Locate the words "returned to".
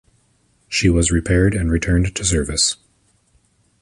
1.71-2.25